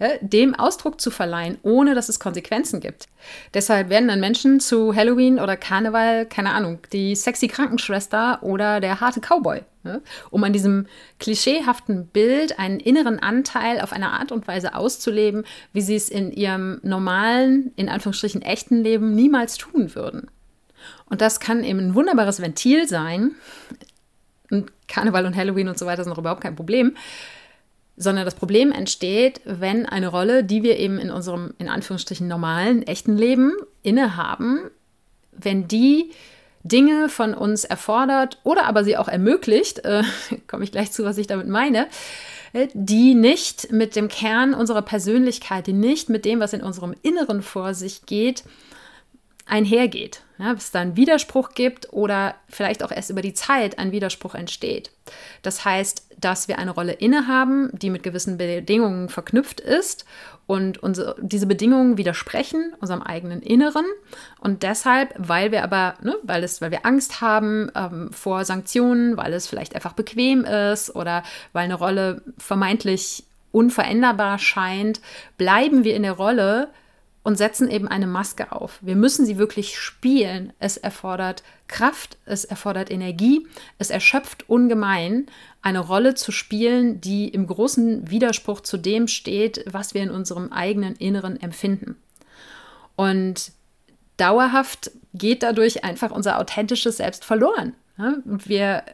[0.00, 3.06] äh, dem Ausdruck zu verleihen, ohne dass es Konsequenzen gibt.
[3.54, 9.00] Deshalb werden dann Menschen zu Halloween oder Karneval, keine Ahnung, die sexy Krankenschwester oder der
[9.00, 10.02] harte Cowboy, ne?
[10.30, 10.86] um an diesem
[11.20, 16.32] klischeehaften Bild einen inneren Anteil auf eine Art und Weise auszuleben, wie sie es in
[16.32, 20.28] ihrem normalen, in Anführungsstrichen echten Leben niemals tun würden.
[21.08, 23.32] Und das kann eben ein wunderbares Ventil sein.
[24.50, 26.96] Und Karneval und Halloween und so weiter sind noch überhaupt kein Problem.
[27.96, 32.82] Sondern das Problem entsteht, wenn eine Rolle, die wir eben in unserem, in Anführungsstrichen, normalen,
[32.82, 34.70] echten Leben innehaben,
[35.32, 36.10] wenn die
[36.62, 40.02] Dinge von uns erfordert oder aber sie auch ermöglicht, äh,
[40.46, 41.86] komme ich gleich zu, was ich damit meine,
[42.52, 46.94] äh, die nicht mit dem Kern unserer Persönlichkeit, die nicht mit dem, was in unserem
[47.02, 48.44] Inneren vor sich geht,
[49.46, 50.22] einhergeht.
[50.38, 54.34] Ja, es da einen Widerspruch gibt oder vielleicht auch erst über die Zeit ein Widerspruch
[54.34, 54.90] entsteht.
[55.42, 60.04] Das heißt, dass wir eine Rolle innehaben, die mit gewissen Bedingungen verknüpft ist
[60.46, 63.84] und unsere, diese Bedingungen widersprechen unserem eigenen Inneren.
[64.40, 69.16] Und deshalb, weil wir aber, ne, weil, es, weil wir Angst haben ähm, vor Sanktionen,
[69.16, 71.22] weil es vielleicht einfach bequem ist oder
[71.52, 75.00] weil eine Rolle vermeintlich unveränderbar scheint,
[75.38, 76.68] bleiben wir in der Rolle,
[77.26, 78.78] und setzen eben eine Maske auf.
[78.82, 80.52] Wir müssen sie wirklich spielen.
[80.60, 85.26] Es erfordert Kraft, es erfordert Energie, es erschöpft ungemein,
[85.60, 90.52] eine Rolle zu spielen, die im großen Widerspruch zu dem steht, was wir in unserem
[90.52, 91.96] eigenen Inneren empfinden.
[92.94, 93.50] Und
[94.18, 97.74] dauerhaft geht dadurch einfach unser authentisches Selbst verloren.
[97.98, 98.84] Und wir,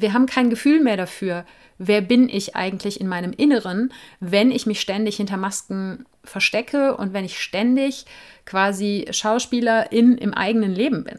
[0.00, 1.44] wir haben kein Gefühl mehr dafür,
[1.78, 7.12] wer bin ich eigentlich in meinem Inneren, wenn ich mich ständig hinter Masken verstecke und
[7.12, 8.06] wenn ich ständig
[8.44, 11.18] quasi Schauspielerin im eigenen Leben bin.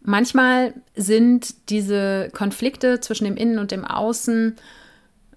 [0.00, 4.56] Manchmal sind diese Konflikte zwischen dem Innen und dem Außen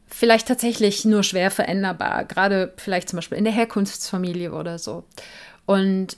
[0.05, 5.05] vielleicht tatsächlich nur schwer veränderbar, gerade vielleicht zum Beispiel in der Herkunftsfamilie oder so.
[5.65, 6.17] Und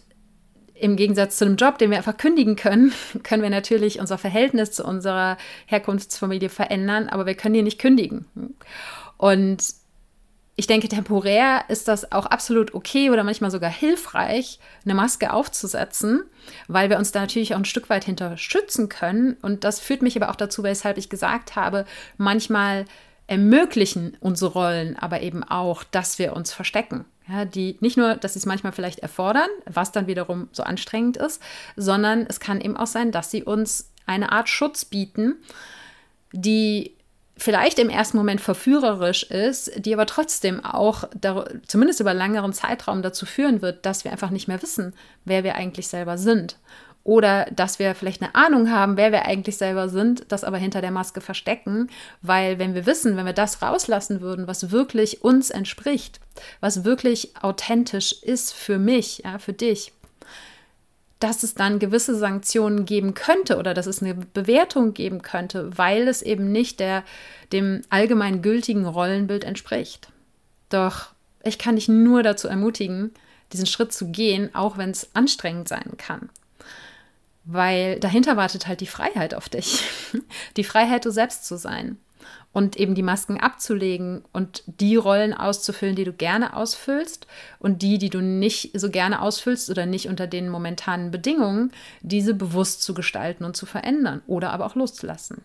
[0.81, 2.91] im Gegensatz zu einem Job, den wir einfach kündigen können,
[3.23, 8.25] können wir natürlich unser Verhältnis zu unserer Herkunftsfamilie verändern, aber wir können die nicht kündigen.
[9.17, 9.63] Und
[10.55, 16.23] ich denke, temporär ist das auch absolut okay oder manchmal sogar hilfreich, eine Maske aufzusetzen,
[16.67, 19.37] weil wir uns da natürlich auch ein Stück weit hinter schützen können.
[19.41, 21.85] Und das führt mich aber auch dazu, weshalb ich gesagt habe,
[22.17, 22.85] manchmal
[23.27, 27.05] ermöglichen unsere Rollen aber eben auch, dass wir uns verstecken.
[27.27, 31.17] Ja, die nicht nur, dass sie es manchmal vielleicht erfordern, was dann wiederum so anstrengend
[31.17, 31.41] ist,
[31.75, 35.35] sondern es kann eben auch sein, dass sie uns eine Art Schutz bieten,
[36.33, 36.95] die
[37.37, 41.05] vielleicht im ersten Moment verführerisch ist, die aber trotzdem auch,
[41.65, 44.93] zumindest über längeren Zeitraum, dazu führen wird, dass wir einfach nicht mehr wissen,
[45.25, 46.57] wer wir eigentlich selber sind
[47.03, 50.81] oder dass wir vielleicht eine Ahnung haben, wer wir eigentlich selber sind, das aber hinter
[50.81, 51.89] der Maske verstecken,
[52.21, 56.19] weil wenn wir wissen, wenn wir das rauslassen würden, was wirklich uns entspricht,
[56.59, 59.93] was wirklich authentisch ist für mich, ja, für dich,
[61.19, 66.07] dass es dann gewisse Sanktionen geben könnte oder dass es eine Bewertung geben könnte, weil
[66.07, 67.03] es eben nicht der,
[67.51, 70.09] dem allgemein gültigen Rollenbild entspricht.
[70.69, 71.09] Doch
[71.43, 73.11] ich kann dich nur dazu ermutigen,
[73.53, 76.29] diesen Schritt zu gehen, auch wenn es anstrengend sein kann
[77.43, 79.83] weil dahinter wartet halt die Freiheit auf dich.
[80.57, 81.97] Die Freiheit, du selbst zu sein
[82.53, 87.27] und eben die Masken abzulegen und die Rollen auszufüllen, die du gerne ausfüllst
[87.59, 92.33] und die, die du nicht so gerne ausfüllst oder nicht unter den momentanen Bedingungen, diese
[92.33, 95.41] bewusst zu gestalten und zu verändern oder aber auch loszulassen.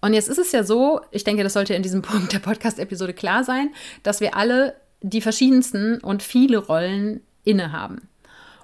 [0.00, 3.14] Und jetzt ist es ja so, ich denke, das sollte in diesem Punkt der Podcast-Episode
[3.14, 3.70] klar sein,
[4.02, 8.07] dass wir alle die verschiedensten und viele Rollen innehaben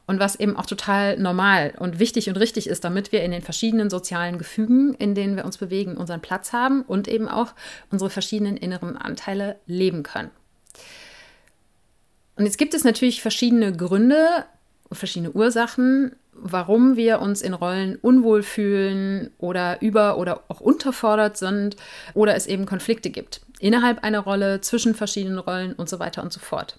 [0.06, 3.42] und was eben auch total normal und wichtig und richtig ist, damit wir in den
[3.42, 7.54] verschiedenen sozialen Gefügen, in denen wir uns bewegen, unseren Platz haben und eben auch
[7.90, 10.30] unsere verschiedenen inneren Anteile leben können.
[12.36, 14.44] Und jetzt gibt es natürlich verschiedene Gründe
[14.88, 21.36] und verschiedene Ursachen, warum wir uns in Rollen unwohl fühlen oder über- oder auch unterfordert
[21.36, 21.76] sind
[22.12, 23.40] oder es eben Konflikte gibt.
[23.60, 26.78] Innerhalb einer Rolle, zwischen verschiedenen Rollen und so weiter und so fort.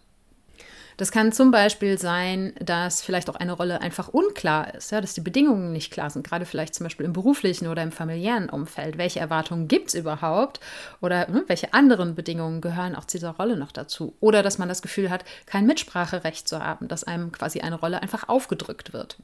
[0.97, 5.13] Das kann zum Beispiel sein, dass vielleicht auch eine Rolle einfach unklar ist, ja, dass
[5.13, 8.97] die Bedingungen nicht klar sind, gerade vielleicht zum Beispiel im beruflichen oder im familiären Umfeld.
[8.97, 10.61] Welche Erwartungen gibt es überhaupt
[11.01, 14.15] oder hm, welche anderen Bedingungen gehören auch zu dieser Rolle noch dazu?
[14.21, 18.01] Oder dass man das Gefühl hat, kein Mitspracherecht zu haben, dass einem quasi eine Rolle
[18.01, 19.17] einfach aufgedrückt wird.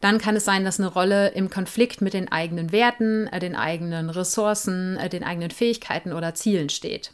[0.00, 3.54] Dann kann es sein, dass eine Rolle im Konflikt mit den eigenen Werten, äh, den
[3.54, 7.12] eigenen Ressourcen, äh, den eigenen Fähigkeiten oder Zielen steht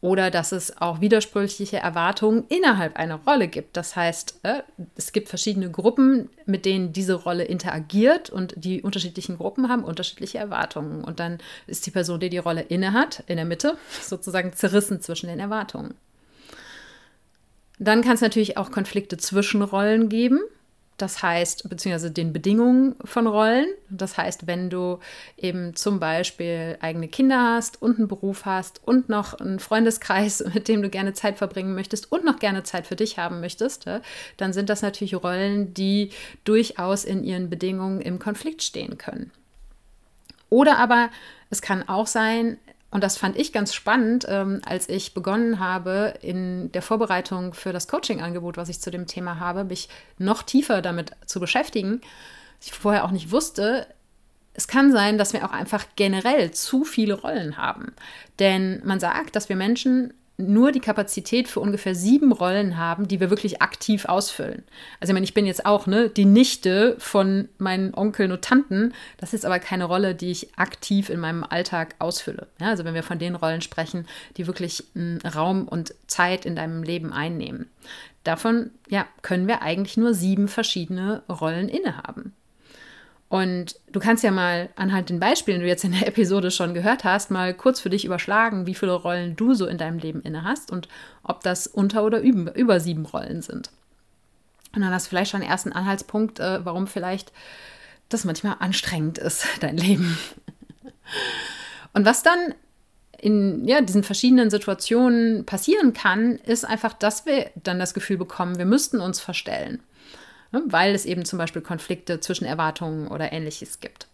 [0.00, 3.76] oder dass es auch widersprüchliche Erwartungen innerhalb einer Rolle gibt.
[3.76, 4.62] Das heißt, äh,
[4.94, 10.38] es gibt verschiedene Gruppen, mit denen diese Rolle interagiert und die unterschiedlichen Gruppen haben unterschiedliche
[10.38, 11.02] Erwartungen.
[11.02, 15.28] Und dann ist die Person, die die Rolle innehat, in der Mitte sozusagen zerrissen zwischen
[15.28, 15.94] den Erwartungen.
[17.78, 20.40] Dann kann es natürlich auch Konflikte zwischen Rollen geben.
[20.96, 23.66] Das heißt, beziehungsweise den Bedingungen von Rollen.
[23.90, 24.98] Das heißt, wenn du
[25.36, 30.68] eben zum Beispiel eigene Kinder hast und einen Beruf hast und noch einen Freundeskreis, mit
[30.68, 33.86] dem du gerne Zeit verbringen möchtest und noch gerne Zeit für dich haben möchtest,
[34.38, 36.10] dann sind das natürlich Rollen, die
[36.44, 39.30] durchaus in ihren Bedingungen im Konflikt stehen können.
[40.48, 41.10] Oder aber
[41.50, 42.58] es kann auch sein,
[42.96, 47.74] und das fand ich ganz spannend, ähm, als ich begonnen habe, in der Vorbereitung für
[47.74, 52.00] das Coaching-Angebot, was ich zu dem Thema habe, mich noch tiefer damit zu beschäftigen.
[52.58, 53.86] Ich vorher auch nicht wusste,
[54.54, 57.92] es kann sein, dass wir auch einfach generell zu viele Rollen haben.
[58.38, 63.20] Denn man sagt, dass wir Menschen nur die Kapazität für ungefähr sieben Rollen haben, die
[63.20, 64.64] wir wirklich aktiv ausfüllen.
[65.00, 68.92] Also ich meine, ich bin jetzt auch ne, die Nichte von meinen Onkeln und Tanten.
[69.16, 72.48] Das ist aber keine Rolle, die ich aktiv in meinem Alltag ausfülle.
[72.60, 74.84] Ja, also wenn wir von den Rollen sprechen, die wirklich
[75.34, 77.70] Raum und Zeit in deinem Leben einnehmen.
[78.24, 82.34] Davon ja, können wir eigentlich nur sieben verschiedene Rollen innehaben.
[83.28, 86.74] Und du kannst ja mal anhand den Beispielen, die du jetzt in der Episode schon
[86.74, 90.22] gehört hast, mal kurz für dich überschlagen, wie viele Rollen du so in deinem Leben
[90.22, 90.88] inne hast und
[91.22, 93.70] ob das unter oder über, sieben Rollen sind.
[94.74, 97.32] Und dann hast du vielleicht schon einen ersten Anhaltspunkt, äh, warum vielleicht
[98.08, 100.16] das manchmal anstrengend ist, dein Leben.
[101.92, 102.54] Und was dann
[103.18, 108.58] in ja, diesen verschiedenen Situationen passieren kann, ist einfach, dass wir dann das Gefühl bekommen,
[108.58, 109.80] wir müssten uns verstellen
[110.52, 114.06] weil es eben zum Beispiel Konflikte zwischen Erwartungen oder ähnliches gibt.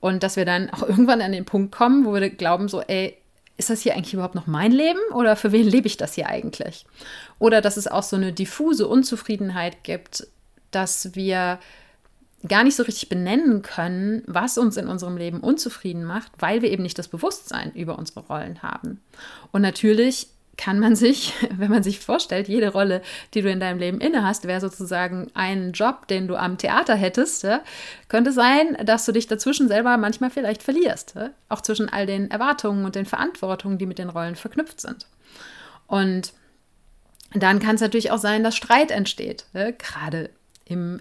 [0.00, 3.16] Und dass wir dann auch irgendwann an den Punkt kommen, wo wir glauben, so, ey,
[3.56, 6.28] ist das hier eigentlich überhaupt noch mein Leben oder für wen lebe ich das hier
[6.28, 6.84] eigentlich?
[7.38, 10.26] Oder dass es auch so eine diffuse Unzufriedenheit gibt,
[10.70, 11.58] dass wir
[12.46, 16.70] gar nicht so richtig benennen können, was uns in unserem Leben unzufrieden macht, weil wir
[16.70, 19.00] eben nicht das Bewusstsein über unsere Rollen haben.
[19.52, 23.02] Und natürlich kann man sich, wenn man sich vorstellt, jede Rolle,
[23.34, 26.94] die du in deinem Leben inne hast, wäre sozusagen ein Job, den du am Theater
[26.94, 27.62] hättest, ja,
[28.08, 32.30] könnte sein, dass du dich dazwischen selber manchmal vielleicht verlierst, ja, auch zwischen all den
[32.30, 35.06] Erwartungen und den Verantwortungen, die mit den Rollen verknüpft sind.
[35.86, 36.32] Und
[37.34, 40.30] dann kann es natürlich auch sein, dass Streit entsteht, ja, gerade
[40.64, 41.00] im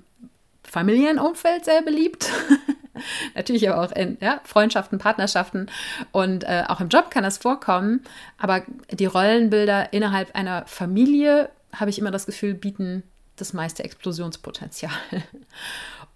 [0.63, 2.29] Familienumfeld sehr beliebt.
[3.35, 5.67] Natürlich aber auch in ja, Freundschaften, Partnerschaften
[6.11, 8.01] und äh, auch im Job kann das vorkommen.
[8.37, 13.03] Aber die Rollenbilder innerhalb einer Familie, habe ich immer das Gefühl, bieten
[13.35, 14.93] das meiste Explosionspotenzial.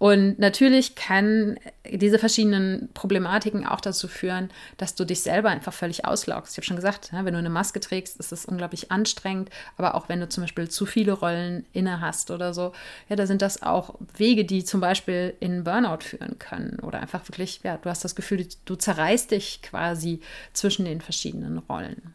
[0.00, 6.06] Und natürlich kann diese verschiedenen Problematiken auch dazu führen, dass du dich selber einfach völlig
[6.06, 6.52] auslaugst.
[6.52, 9.50] Ich habe schon gesagt, wenn du eine Maske trägst, ist es unglaublich anstrengend.
[9.76, 12.72] Aber auch wenn du zum Beispiel zu viele Rollen inne hast oder so,
[13.10, 16.78] ja, da sind das auch Wege, die zum Beispiel in Burnout führen können.
[16.80, 20.20] Oder einfach wirklich, ja, du hast das Gefühl, du zerreißt dich quasi
[20.54, 22.14] zwischen den verschiedenen Rollen.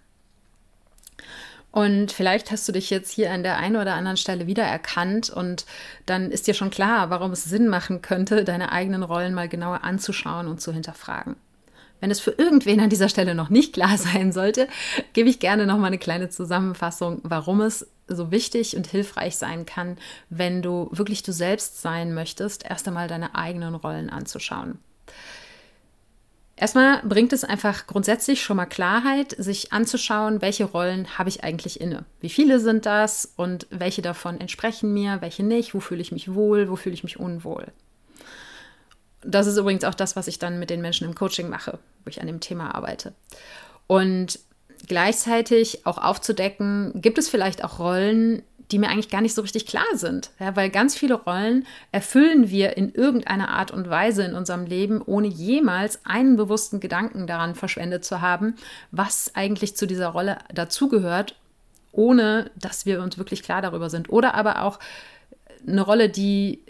[1.76, 5.66] Und vielleicht hast du dich jetzt hier an der einen oder anderen Stelle wiedererkannt und
[6.06, 9.84] dann ist dir schon klar, warum es Sinn machen könnte, deine eigenen Rollen mal genauer
[9.84, 11.36] anzuschauen und zu hinterfragen.
[12.00, 14.70] Wenn es für irgendwen an dieser Stelle noch nicht klar sein sollte,
[15.12, 19.66] gebe ich gerne noch mal eine kleine Zusammenfassung, warum es so wichtig und hilfreich sein
[19.66, 19.98] kann,
[20.30, 24.80] wenn du wirklich du selbst sein möchtest, erst einmal deine eigenen Rollen anzuschauen.
[26.58, 31.82] Erstmal bringt es einfach grundsätzlich schon mal Klarheit, sich anzuschauen, welche Rollen habe ich eigentlich
[31.82, 32.06] inne.
[32.22, 36.34] Wie viele sind das und welche davon entsprechen mir, welche nicht, wo fühle ich mich
[36.34, 37.68] wohl, wo fühle ich mich unwohl.
[39.22, 42.10] Das ist übrigens auch das, was ich dann mit den Menschen im Coaching mache, wo
[42.10, 43.13] ich an dem Thema arbeite.
[43.88, 44.39] Und
[44.88, 49.65] gleichzeitig auch aufzudecken, gibt es vielleicht auch Rollen, die mir eigentlich gar nicht so richtig
[49.65, 50.32] klar sind.
[50.39, 55.01] Ja, weil ganz viele Rollen erfüllen wir in irgendeiner Art und Weise in unserem Leben,
[55.01, 58.56] ohne jemals einen bewussten Gedanken daran verschwendet zu haben,
[58.91, 61.36] was eigentlich zu dieser Rolle dazugehört,
[61.91, 64.10] ohne dass wir uns wirklich klar darüber sind.
[64.10, 64.80] Oder aber auch
[65.67, 66.62] eine Rolle, die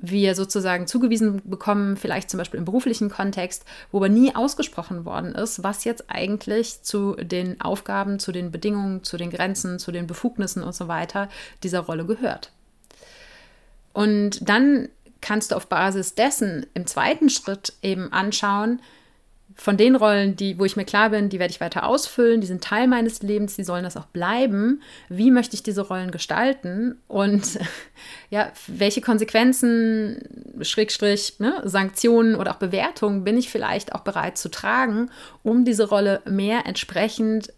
[0.00, 5.34] wir sozusagen zugewiesen bekommen, vielleicht zum Beispiel im beruflichen Kontext, wo aber nie ausgesprochen worden
[5.34, 10.06] ist, was jetzt eigentlich zu den Aufgaben, zu den Bedingungen, zu den Grenzen, zu den
[10.06, 11.28] Befugnissen und so weiter
[11.62, 12.52] dieser Rolle gehört.
[13.92, 14.88] Und dann
[15.20, 18.80] kannst du auf Basis dessen im zweiten Schritt eben anschauen,
[19.56, 22.46] von den Rollen, die, wo ich mir klar bin, die werde ich weiter ausfüllen, die
[22.46, 24.82] sind Teil meines Lebens, die sollen das auch bleiben.
[25.08, 27.58] Wie möchte ich diese Rollen gestalten und
[28.30, 34.50] ja, welche Konsequenzen, Schrägstrich, ne, Sanktionen oder auch Bewertungen bin ich vielleicht auch bereit zu
[34.50, 35.10] tragen,
[35.42, 37.52] um diese Rolle mehr entsprechend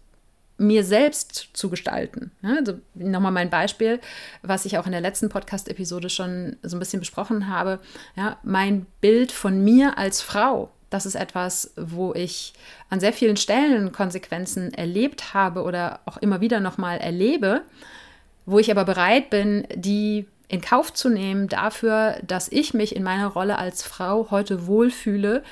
[0.57, 2.31] mir selbst zu gestalten.
[2.41, 3.99] Also nochmal mein Beispiel,
[4.41, 7.79] was ich auch in der letzten Podcast-Episode schon so ein bisschen besprochen habe.
[8.15, 12.53] Ja, mein Bild von mir als Frau das ist etwas, wo ich
[12.89, 17.61] an sehr vielen Stellen Konsequenzen erlebt habe oder auch immer wieder nochmal erlebe,
[18.45, 23.03] wo ich aber bereit bin, die in Kauf zu nehmen dafür, dass ich mich in
[23.03, 25.43] meiner Rolle als Frau heute wohlfühle,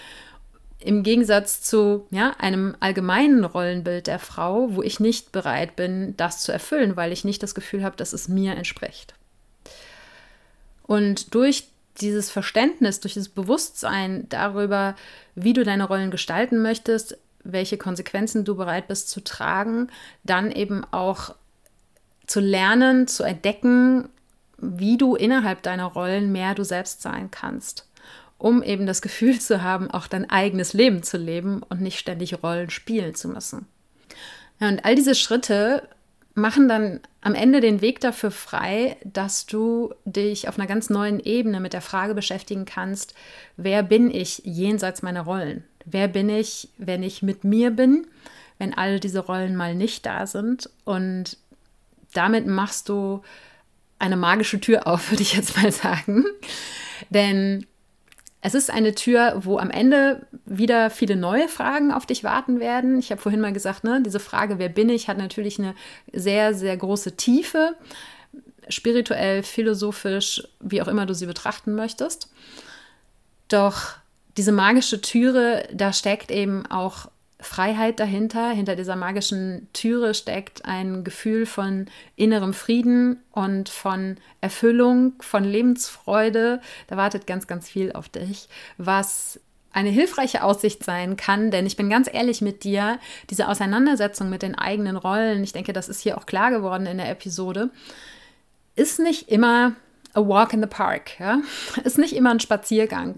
[0.80, 6.42] im Gegensatz zu ja, einem allgemeinen Rollenbild der Frau, wo ich nicht bereit bin, das
[6.42, 9.14] zu erfüllen, weil ich nicht das Gefühl habe, dass es mir entspricht.
[10.84, 11.68] Und durch
[12.00, 14.96] dieses Verständnis, durch das Bewusstsein darüber,
[15.36, 19.90] wie du deine Rollen gestalten möchtest, welche Konsequenzen du bereit bist zu tragen,
[20.24, 21.36] dann eben auch
[22.26, 24.10] zu lernen, zu entdecken,
[24.58, 27.88] wie du innerhalb deiner Rollen mehr du selbst sein kannst,
[28.38, 32.44] um eben das Gefühl zu haben, auch dein eigenes Leben zu leben und nicht ständig
[32.44, 33.68] Rollen spielen zu müssen.
[34.60, 35.88] Ja, und all diese Schritte
[36.38, 41.20] machen dann am Ende den Weg dafür frei, dass du dich auf einer ganz neuen
[41.20, 43.16] Ebene mit der Frage beschäftigen kannst,
[43.58, 45.64] wer bin ich jenseits meiner Rollen?
[45.84, 48.06] Wer bin ich, wenn ich mit mir bin,
[48.60, 50.70] wenn all diese Rollen mal nicht da sind?
[50.86, 51.38] Und
[52.14, 53.24] damit machst du
[53.98, 56.24] eine magische Tür auf, würde ich jetzt mal sagen.
[57.10, 57.66] Denn
[58.48, 62.98] es ist eine Tür, wo am Ende wieder viele neue Fragen auf dich warten werden.
[62.98, 65.76] Ich habe vorhin mal gesagt, ne, diese Frage, wer bin ich, hat natürlich eine
[66.14, 67.76] sehr, sehr große Tiefe,
[68.70, 72.32] spirituell, philosophisch, wie auch immer du sie betrachten möchtest.
[73.50, 73.96] Doch
[74.38, 78.50] diese magische Türe, da steckt eben auch Freiheit dahinter.
[78.50, 81.86] Hinter dieser magischen Türe steckt ein Gefühl von
[82.16, 86.62] innerem Frieden und von Erfüllung, von Lebensfreude.
[86.88, 89.40] Da wartet ganz, ganz viel auf dich, was
[89.72, 92.98] eine hilfreiche Aussicht sein kann, denn ich bin ganz ehrlich mit dir,
[93.30, 96.98] diese Auseinandersetzung mit den eigenen Rollen, ich denke, das ist hier auch klar geworden in
[96.98, 97.70] der Episode,
[98.76, 99.76] ist nicht immer
[100.18, 101.20] a walk in the park.
[101.20, 101.42] Ja?
[101.84, 103.16] Ist nicht immer ein Spaziergang,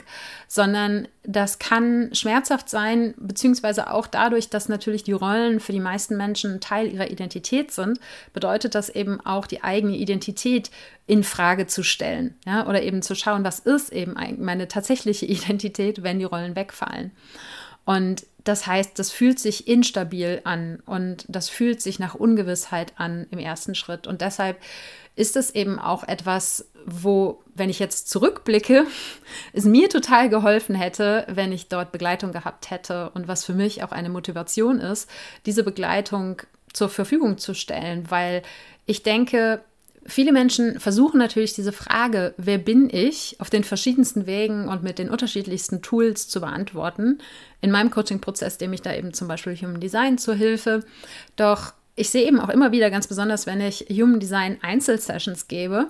[0.47, 6.17] sondern das kann schmerzhaft sein, beziehungsweise auch dadurch, dass natürlich die Rollen für die meisten
[6.17, 7.99] Menschen Teil ihrer Identität sind,
[8.33, 10.69] bedeutet das eben auch die eigene Identität
[11.07, 12.35] in Frage zu stellen.
[12.45, 12.67] Ja?
[12.67, 17.11] Oder eben zu schauen, was ist eben meine tatsächliche Identität, wenn die Rollen wegfallen.
[17.89, 23.25] Und das heißt, das fühlt sich instabil an und das fühlt sich nach Ungewissheit an
[23.31, 24.05] im ersten Schritt.
[24.05, 24.59] Und deshalb
[25.15, 28.85] ist es eben auch etwas, wo, wenn ich jetzt zurückblicke,
[29.53, 33.81] es mir total geholfen hätte, wenn ich dort Begleitung gehabt hätte und was für mich
[33.81, 35.09] auch eine Motivation ist,
[35.47, 38.43] diese Begleitung zur Verfügung zu stellen, weil
[38.85, 39.61] ich denke,
[40.09, 44.99] viele Menschen versuchen natürlich diese Frage, wer bin ich, auf den verschiedensten Wegen und mit
[44.99, 47.19] den unterschiedlichsten Tools zu beantworten.
[47.61, 50.83] In meinem Coaching-Prozess, dem ich da eben zum Beispiel Human Design zur Hilfe.
[51.35, 55.87] Doch ich sehe eben auch immer wieder, ganz besonders wenn ich Human Design Einzelsessions gebe,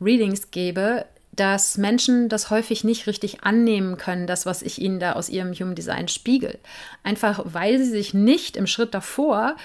[0.00, 5.12] Readings gebe, dass Menschen das häufig nicht richtig annehmen können, das, was ich ihnen da
[5.12, 6.58] aus ihrem Human Design spiegel.
[7.02, 9.56] Einfach weil sie sich nicht im Schritt davor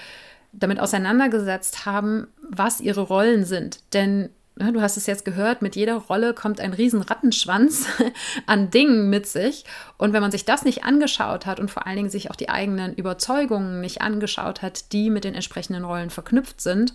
[0.52, 3.80] damit auseinandergesetzt haben, was ihre Rollen sind.
[3.94, 7.86] Denn du hast es jetzt gehört, mit jeder Rolle kommt ein riesen Rattenschwanz
[8.46, 9.64] an Dingen mit sich.
[9.96, 12.50] Und wenn man sich das nicht angeschaut hat und vor allen Dingen sich auch die
[12.50, 16.94] eigenen Überzeugungen nicht angeschaut hat, die mit den entsprechenden Rollen verknüpft sind,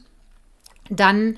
[0.90, 1.38] dann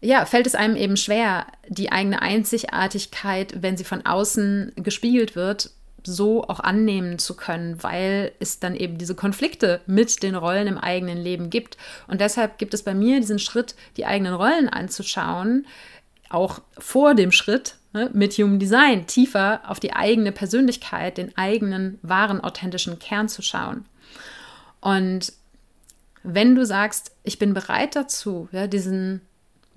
[0.00, 5.70] ja, fällt es einem eben schwer, die eigene Einzigartigkeit, wenn sie von außen gespiegelt wird,
[6.12, 10.78] so auch annehmen zu können, weil es dann eben diese Konflikte mit den Rollen im
[10.78, 11.76] eigenen Leben gibt.
[12.06, 15.66] Und deshalb gibt es bei mir diesen Schritt, die eigenen Rollen anzuschauen,
[16.30, 21.98] auch vor dem Schritt ne, mit Human Design tiefer auf die eigene Persönlichkeit, den eigenen
[22.02, 23.84] wahren, authentischen Kern zu schauen.
[24.80, 25.32] Und
[26.22, 29.22] wenn du sagst, ich bin bereit dazu, ja, diesen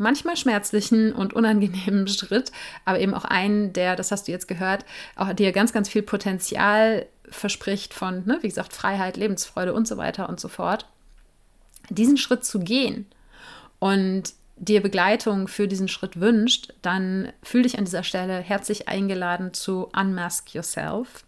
[0.01, 2.51] manchmal schmerzlichen und unangenehmen Schritt,
[2.85, 4.85] aber eben auch einen, der, das hast du jetzt gehört,
[5.15, 9.97] auch dir ganz, ganz viel Potenzial verspricht von, ne, wie gesagt, Freiheit, Lebensfreude und so
[9.97, 10.85] weiter und so fort.
[11.89, 13.05] Diesen Schritt zu gehen
[13.79, 19.53] und dir Begleitung für diesen Schritt wünscht, dann fühl dich an dieser Stelle herzlich eingeladen
[19.53, 21.25] zu Unmask Yourself.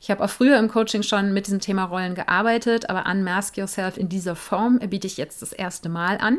[0.00, 3.96] Ich habe auch früher im Coaching schon mit diesem Thema Rollen gearbeitet, aber Unmask Yourself
[3.96, 6.38] in dieser Form biete ich jetzt das erste Mal an.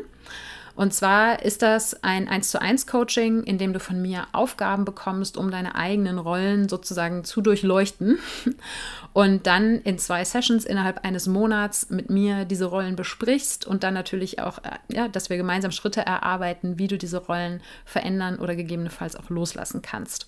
[0.77, 4.85] Und zwar ist das ein 1 zu 1 Coaching, in dem du von mir Aufgaben
[4.85, 8.19] bekommst, um deine eigenen Rollen sozusagen zu durchleuchten
[9.13, 13.95] und dann in zwei Sessions innerhalb eines Monats mit mir diese Rollen besprichst und dann
[13.95, 18.55] natürlich auch, äh, ja, dass wir gemeinsam Schritte erarbeiten, wie du diese Rollen verändern oder
[18.55, 20.27] gegebenenfalls auch loslassen kannst.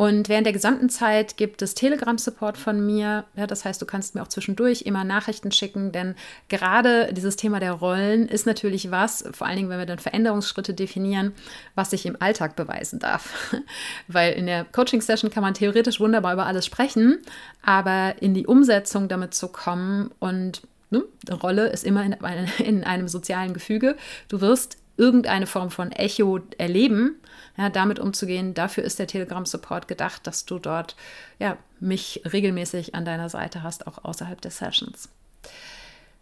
[0.00, 3.26] Und während der gesamten Zeit gibt es Telegram-Support von mir.
[3.36, 6.14] Ja, das heißt, du kannst mir auch zwischendurch immer Nachrichten schicken, denn
[6.48, 10.72] gerade dieses Thema der Rollen ist natürlich was, vor allen Dingen, wenn wir dann Veränderungsschritte
[10.72, 11.34] definieren,
[11.74, 13.54] was sich im Alltag beweisen darf.
[14.08, 17.18] Weil in der Coaching-Session kann man theoretisch wunderbar über alles sprechen,
[17.62, 22.16] aber in die Umsetzung damit zu kommen und ne, Rolle ist immer in,
[22.64, 23.96] in einem sozialen Gefüge.
[24.28, 27.16] Du wirst irgendeine Form von Echo erleben,
[27.56, 28.52] ja, damit umzugehen.
[28.52, 30.94] Dafür ist der Telegram-Support gedacht, dass du dort
[31.38, 35.08] ja, mich regelmäßig an deiner Seite hast, auch außerhalb der Sessions.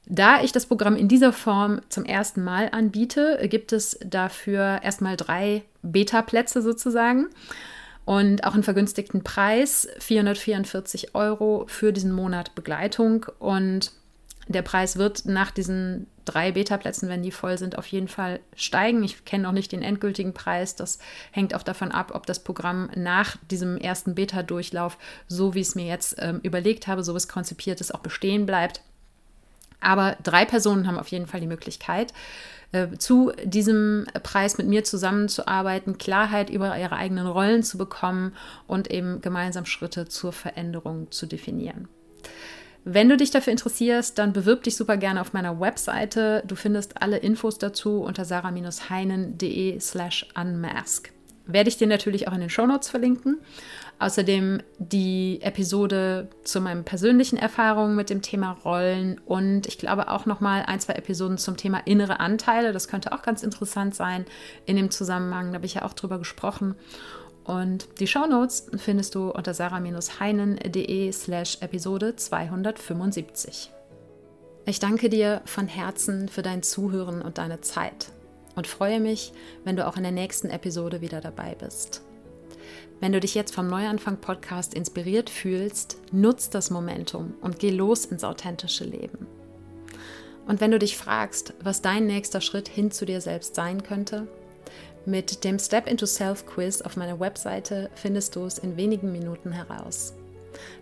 [0.07, 5.17] Da ich das Programm in dieser Form zum ersten Mal anbiete, gibt es dafür erstmal
[5.17, 7.27] drei Beta-Plätze sozusagen
[8.07, 13.27] und auch einen vergünstigten Preis, 444 Euro für diesen Monat Begleitung.
[13.39, 13.93] Und
[14.49, 19.03] der Preis wird nach diesen drei Beta-Plätzen, wenn die voll sind, auf jeden Fall steigen.
[19.03, 20.75] Ich kenne noch nicht den endgültigen Preis.
[20.75, 20.99] Das
[21.31, 25.75] hängt auch davon ab, ob das Programm nach diesem ersten Beta-Durchlauf, so wie ich es
[25.75, 28.83] mir jetzt ähm, überlegt habe, so wie es konzipiert ist, auch bestehen bleibt.
[29.81, 32.13] Aber drei Personen haben auf jeden Fall die Möglichkeit,
[32.73, 38.35] äh, zu diesem Preis mit mir zusammenzuarbeiten, Klarheit über ihre eigenen Rollen zu bekommen
[38.67, 41.89] und eben gemeinsam Schritte zur Veränderung zu definieren.
[42.85, 46.43] Wenn du dich dafür interessierst, dann bewirb dich super gerne auf meiner Webseite.
[46.47, 51.13] Du findest alle Infos dazu unter sarah-heinen.de slash unmask.
[51.47, 53.39] Werde ich dir natürlich auch in den Shownotes verlinken.
[53.99, 60.25] Außerdem die Episode zu meinen persönlichen Erfahrungen mit dem Thema Rollen und ich glaube auch
[60.25, 62.73] noch mal ein, zwei Episoden zum Thema innere Anteile.
[62.73, 64.25] Das könnte auch ganz interessant sein
[64.67, 65.49] in dem Zusammenhang.
[65.49, 66.77] Da habe ich ja auch drüber gesprochen.
[67.49, 73.71] Und die Shownotes findest du unter sarah-heinen.de slash Episode 275.
[74.67, 78.13] Ich danke dir von Herzen für dein Zuhören und deine Zeit
[78.55, 79.33] und freue mich,
[79.65, 82.03] wenn du auch in der nächsten Episode wieder dabei bist.
[83.01, 88.05] Wenn du dich jetzt vom Neuanfang Podcast inspiriert fühlst, nutz das Momentum und geh los
[88.05, 89.27] ins authentische Leben.
[90.47, 94.29] Und wenn du dich fragst, was dein nächster Schritt hin zu dir selbst sein könnte,
[95.09, 99.53] mit dem Step into Self Quiz auf meiner Webseite findest du es in wenigen Minuten
[99.53, 100.15] heraus.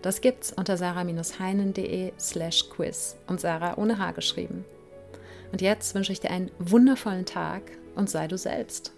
[0.03, 4.65] Das gibt's unter sarah-heinen.de slash quiz und Sarah ohne H geschrieben.
[5.53, 7.63] Und jetzt wünsche ich dir einen wundervollen Tag
[7.95, 8.93] und sei du selbst.